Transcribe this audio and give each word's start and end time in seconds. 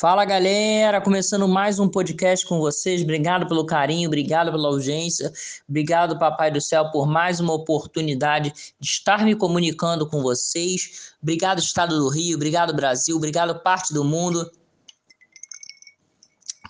Fala 0.00 0.24
galera, 0.24 0.98
começando 0.98 1.46
mais 1.46 1.78
um 1.78 1.86
podcast 1.86 2.46
com 2.46 2.58
vocês. 2.58 3.02
Obrigado 3.02 3.46
pelo 3.46 3.66
carinho, 3.66 4.08
obrigado 4.08 4.50
pela 4.50 4.68
audiência, 4.68 5.30
obrigado, 5.68 6.18
Papai 6.18 6.50
do 6.50 6.58
Céu, 6.58 6.90
por 6.90 7.06
mais 7.06 7.38
uma 7.38 7.52
oportunidade 7.52 8.50
de 8.80 8.88
estar 8.88 9.22
me 9.26 9.36
comunicando 9.36 10.08
com 10.08 10.22
vocês. 10.22 11.12
Obrigado, 11.20 11.58
Estado 11.58 11.98
do 11.98 12.08
Rio, 12.08 12.36
obrigado, 12.36 12.72
Brasil, 12.72 13.14
obrigado, 13.14 13.60
parte 13.60 13.92
do 13.92 14.02
mundo, 14.02 14.50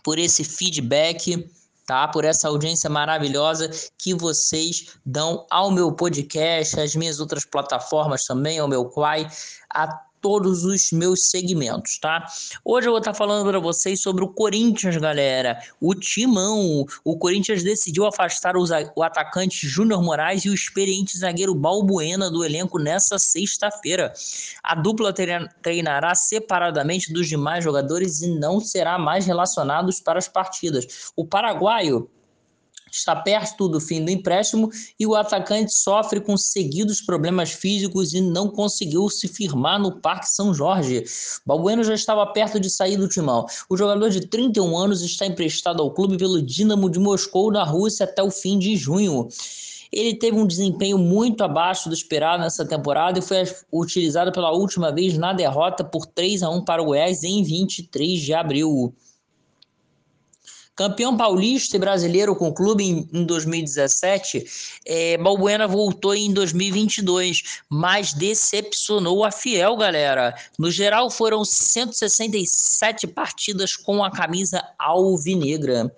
por 0.02 0.18
esse 0.18 0.42
feedback, 0.42 1.48
tá? 1.86 2.08
Por 2.08 2.24
essa 2.24 2.48
audiência 2.48 2.90
maravilhosa 2.90 3.70
que 3.96 4.12
vocês 4.12 4.98
dão 5.06 5.46
ao 5.48 5.70
meu 5.70 5.92
podcast, 5.92 6.80
às 6.80 6.96
minhas 6.96 7.20
outras 7.20 7.44
plataformas 7.44 8.24
também, 8.24 8.58
ao 8.58 8.66
meu 8.66 8.86
Quai, 8.86 9.30
a 9.72 10.09
todos 10.20 10.64
os 10.64 10.92
meus 10.92 11.30
segmentos, 11.30 11.98
tá? 11.98 12.26
Hoje 12.64 12.86
eu 12.86 12.92
vou 12.92 12.98
estar 12.98 13.14
falando 13.14 13.48
para 13.48 13.58
vocês 13.58 14.00
sobre 14.00 14.22
o 14.22 14.28
Corinthians, 14.28 14.96
galera. 14.96 15.58
O 15.80 15.94
timão. 15.94 16.86
O 17.04 17.16
Corinthians 17.16 17.62
decidiu 17.62 18.06
afastar 18.06 18.54
o 18.56 19.02
atacante 19.02 19.66
Júnior 19.66 20.02
Moraes 20.02 20.44
e 20.44 20.50
o 20.50 20.54
experiente 20.54 21.16
zagueiro 21.16 21.54
Balbuena 21.54 22.30
do 22.30 22.44
elenco 22.44 22.78
nessa 22.78 23.18
sexta-feira. 23.18 24.12
A 24.62 24.74
dupla 24.74 25.14
treinará 25.62 26.14
separadamente 26.14 27.12
dos 27.12 27.28
demais 27.28 27.64
jogadores 27.64 28.22
e 28.22 28.28
não 28.28 28.60
será 28.60 28.98
mais 28.98 29.26
relacionados 29.26 30.00
para 30.00 30.18
as 30.18 30.28
partidas. 30.28 31.12
O 31.16 31.24
paraguaio 31.24 32.08
está 32.90 33.14
perto 33.16 33.68
do 33.68 33.80
fim 33.80 34.04
do 34.04 34.10
empréstimo 34.10 34.70
e 34.98 35.06
o 35.06 35.14
atacante 35.14 35.74
sofre 35.74 36.20
com 36.20 36.36
seguidos 36.36 37.00
problemas 37.00 37.50
físicos 37.50 38.12
e 38.14 38.20
não 38.20 38.48
conseguiu 38.48 39.08
se 39.08 39.28
firmar 39.28 39.80
no 39.80 40.00
Parque 40.00 40.28
São 40.28 40.52
Jorge. 40.52 41.04
Balbueno 41.44 41.84
já 41.84 41.94
estava 41.94 42.26
perto 42.26 42.58
de 42.58 42.70
sair 42.70 42.96
do 42.96 43.08
timão. 43.08 43.46
O 43.68 43.76
jogador 43.76 44.10
de 44.10 44.20
31 44.26 44.76
anos 44.76 45.02
está 45.02 45.26
emprestado 45.26 45.82
ao 45.82 45.90
clube 45.92 46.16
pelo 46.16 46.42
Dinamo 46.42 46.90
de 46.90 46.98
Moscou 46.98 47.50
na 47.50 47.64
Rússia 47.64 48.04
até 48.04 48.22
o 48.22 48.30
fim 48.30 48.58
de 48.58 48.76
junho. 48.76 49.28
Ele 49.92 50.14
teve 50.14 50.38
um 50.38 50.46
desempenho 50.46 50.96
muito 50.96 51.42
abaixo 51.42 51.88
do 51.88 51.94
esperado 51.94 52.42
nessa 52.42 52.64
temporada 52.64 53.18
e 53.18 53.22
foi 53.22 53.42
utilizado 53.72 54.30
pela 54.30 54.52
última 54.52 54.92
vez 54.92 55.18
na 55.18 55.32
derrota 55.32 55.82
por 55.82 56.06
3 56.06 56.44
a 56.44 56.50
1 56.50 56.64
para 56.64 56.80
o 56.80 56.84
Goiás 56.86 57.24
em 57.24 57.42
23 57.42 58.20
de 58.20 58.32
abril. 58.32 58.94
Campeão 60.80 61.14
paulista 61.14 61.76
e 61.76 61.78
brasileiro 61.78 62.34
com 62.34 62.48
o 62.48 62.54
clube 62.54 62.82
em, 62.82 63.06
em 63.12 63.26
2017, 63.26 64.46
é, 64.86 65.18
Balbuena 65.18 65.68
voltou 65.68 66.14
em 66.14 66.32
2022, 66.32 67.60
mas 67.68 68.14
decepcionou 68.14 69.22
a 69.22 69.30
Fiel, 69.30 69.76
galera. 69.76 70.34
No 70.58 70.70
geral, 70.70 71.10
foram 71.10 71.44
167 71.44 73.06
partidas 73.08 73.76
com 73.76 74.02
a 74.02 74.10
camisa 74.10 74.64
alvinegra. 74.78 75.94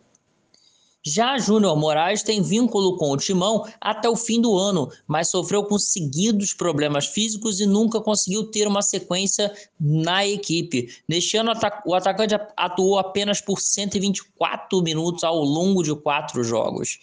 Já 1.05 1.36
Júnior 1.36 1.77
Moraes 1.77 2.22
tem 2.22 2.41
vínculo 2.41 2.97
com 2.97 3.11
o 3.11 3.17
Timão 3.17 3.67
até 3.81 4.08
o 4.08 4.14
fim 4.14 4.41
do 4.41 4.56
ano, 4.56 4.89
mas 5.06 5.28
sofreu 5.28 5.64
com 5.64 5.77
seguidos 5.77 6.53
problemas 6.53 7.06
físicos 7.06 7.61
e 7.61 7.67
nunca 7.67 8.00
conseguiu 8.00 8.45
ter 8.45 8.69
uma 8.69 8.83
sequência 8.83 9.53
na 9.80 10.25
equipe. 10.25 10.95
Neste 11.08 11.36
ano, 11.36 11.53
o 11.84 11.95
atacante 11.95 12.34
atuou 12.56 12.98
apenas 12.98 13.41
por 13.41 13.61
124 13.61 14.80
minutos 14.80 15.25
ao 15.25 15.42
longo 15.42 15.83
de 15.83 15.95
quatro 15.95 16.45
jogos. 16.45 16.98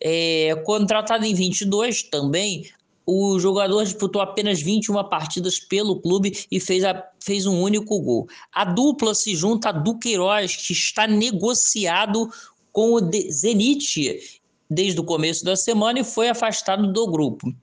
É, 0.00 0.54
contratado 0.64 1.26
em 1.26 1.34
22 1.34 2.04
também, 2.04 2.70
o 3.06 3.38
jogador 3.38 3.84
disputou 3.84 4.22
apenas 4.22 4.62
21 4.62 5.04
partidas 5.04 5.60
pelo 5.60 6.00
clube 6.00 6.46
e 6.50 6.58
fez, 6.58 6.84
a, 6.84 7.06
fez 7.20 7.44
um 7.44 7.60
único 7.60 8.00
gol. 8.00 8.26
A 8.52 8.64
dupla 8.64 9.14
se 9.14 9.36
junta 9.36 9.68
a 9.68 9.72
Duqueiroz, 9.72 10.56
que 10.56 10.72
está 10.72 11.06
negociado 11.06 12.30
com 12.74 12.92
o 12.94 13.00
Zenit 13.30 14.42
desde 14.68 15.00
o 15.00 15.04
começo 15.04 15.44
da 15.44 15.54
semana 15.54 16.00
e 16.00 16.04
foi 16.04 16.28
afastado 16.28 16.92
do 16.92 17.06
grupo. 17.06 17.54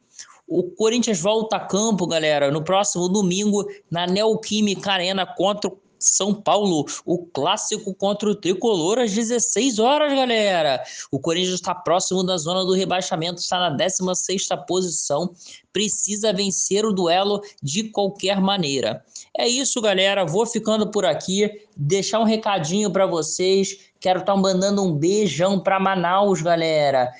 O 0.47 0.63
Corinthians 0.63 1.19
volta 1.19 1.58
a 1.58 1.59
campo, 1.59 2.08
galera, 2.08 2.50
no 2.50 2.63
próximo 2.63 3.09
domingo 3.09 3.66
na 3.91 4.08
Neoquímica 4.08 4.94
Arena 4.94 5.25
contra 5.25 5.69
o 5.69 5.78
são 6.06 6.34
Paulo, 6.34 6.85
o 7.06 7.25
clássico 7.25 7.94
contra 7.94 8.29
o 8.29 8.35
Tricolor 8.35 9.00
às 9.00 9.13
16 9.13 9.79
horas, 9.79 10.13
galera. 10.13 10.84
O 11.12 11.19
Corinthians 11.19 11.56
está 11.56 11.73
próximo 11.73 12.23
da 12.23 12.38
zona 12.38 12.66
do 12.66 12.73
rebaixamento, 12.73 13.41
está 13.41 13.59
na 13.59 13.69
16 13.69 14.47
posição, 14.67 15.34
precisa 15.72 16.34
vencer 16.34 16.85
o 16.85 16.94
duelo 16.94 17.41
de 17.61 17.85
qualquer 17.85 18.41
maneira. 18.41 19.03
É 19.38 19.47
isso, 19.47 19.81
galera. 19.81 20.25
Vou 20.25 20.45
ficando 20.45 20.91
por 20.91 21.06
aqui, 21.06 21.50
deixar 21.75 22.19
um 22.19 22.25
recadinho 22.25 22.91
para 22.91 23.06
vocês 23.06 23.91
Quero 24.01 24.22
estar 24.22 24.34
tá 24.34 24.40
mandando 24.40 24.84
um 24.84 24.95
beijão 24.95 25.59
para 25.59 25.79
Manaus, 25.79 26.41
galera. 26.41 27.13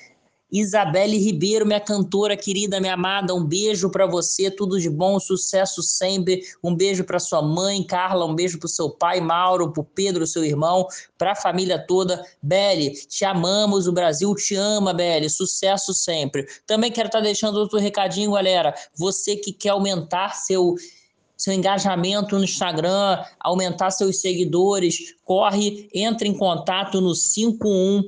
Isabelle 0.52 1.16
Ribeiro, 1.16 1.64
minha 1.64 1.80
cantora 1.80 2.36
querida, 2.36 2.78
minha 2.78 2.92
amada, 2.92 3.34
um 3.34 3.42
beijo 3.42 3.88
para 3.88 4.06
você, 4.06 4.50
tudo 4.50 4.78
de 4.78 4.90
bom, 4.90 5.18
sucesso 5.18 5.82
sempre. 5.82 6.42
Um 6.62 6.74
beijo 6.74 7.04
para 7.04 7.18
sua 7.18 7.40
mãe, 7.40 7.82
Carla, 7.82 8.26
um 8.26 8.34
beijo 8.34 8.58
para 8.58 8.68
seu 8.68 8.90
pai, 8.90 9.18
Mauro, 9.18 9.72
para 9.72 9.82
Pedro, 9.82 10.26
seu 10.26 10.44
irmão, 10.44 10.86
para 11.16 11.32
a 11.32 11.34
família 11.34 11.78
toda. 11.78 12.22
Belle, 12.42 12.90
te 12.90 13.24
amamos, 13.24 13.86
o 13.86 13.92
Brasil 13.92 14.34
te 14.34 14.54
ama, 14.54 14.92
Belle, 14.92 15.30
sucesso 15.30 15.94
sempre. 15.94 16.46
Também 16.66 16.92
quero 16.92 17.06
estar 17.06 17.20
tá 17.20 17.24
deixando 17.24 17.56
outro 17.56 17.78
recadinho, 17.78 18.32
galera. 18.32 18.74
Você 18.94 19.36
que 19.36 19.54
quer 19.54 19.70
aumentar 19.70 20.36
seu 20.36 20.74
seu 21.34 21.52
engajamento 21.52 22.38
no 22.38 22.44
Instagram, 22.44 23.18
aumentar 23.40 23.90
seus 23.90 24.20
seguidores, 24.20 25.16
corre, 25.24 25.88
entre 25.92 26.28
em 26.28 26.34
contato 26.34 27.00
no 27.00 27.16
51 27.16 28.04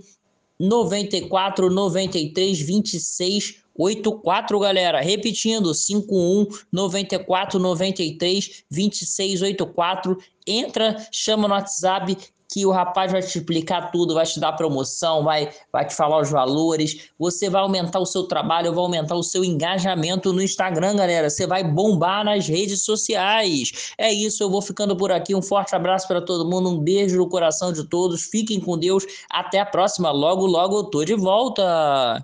94 0.59 1.71
93 1.71 2.63
26 2.63 3.65
84, 3.77 4.59
galera. 4.61 5.01
Repetindo, 5.01 5.75
51 5.75 6.47
94 6.73 7.59
93 7.59 8.65
26 8.71 9.43
84. 9.43 10.17
Entra, 10.47 10.95
chama 11.11 11.49
no 11.49 11.55
WhatsApp 11.55 12.17
que 12.55 12.65
o 12.65 12.71
rapaz 12.71 13.11
vai 13.11 13.21
te 13.21 13.37
explicar 13.37 13.91
tudo, 13.91 14.15
vai 14.15 14.25
te 14.25 14.39
dar 14.39 14.53
promoção, 14.53 15.25
vai, 15.25 15.51
vai 15.73 15.85
te 15.85 15.93
falar 15.93 16.21
os 16.21 16.31
valores, 16.31 17.11
você 17.19 17.51
vai 17.51 17.61
aumentar 17.61 17.99
o 17.99 18.07
seu 18.07 18.29
trabalho, 18.29 18.73
vai 18.73 18.85
aumentar 18.85 19.17
o 19.17 19.25
seu 19.25 19.45
engajamento 19.45 20.33
no 20.33 20.41
Instagram, 20.41 20.95
galera. 20.95 21.29
Você 21.29 21.49
vai 21.49 21.65
bombar 21.65 22.25
nas 22.25 22.47
redes 22.47 22.85
sociais. 22.85 23.93
É 23.99 24.13
isso, 24.13 24.41
eu 24.41 24.49
vou 24.49 24.63
ficando 24.63 24.97
por 24.97 25.11
aqui. 25.11 25.35
Um 25.35 25.43
forte 25.43 25.75
abraço 25.75 26.07
para 26.07 26.23
todo 26.23 26.49
mundo, 26.49 26.71
um 26.71 26.79
beijo 26.79 27.17
no 27.17 27.29
coração 27.29 27.73
de 27.73 27.83
todos. 27.89 28.23
Fiquem 28.23 28.61
com 28.61 28.79
Deus. 28.79 29.05
Até 29.29 29.59
a 29.59 29.67
próxima. 29.67 30.13
Logo, 30.13 30.47
logo 30.47 30.79
eu 30.79 30.85
tô 30.85 31.05
de 31.05 31.17
volta. 31.17 32.23